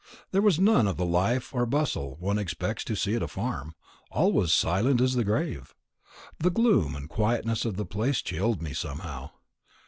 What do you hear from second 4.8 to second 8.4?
as the grave. The gloom and quietness of the place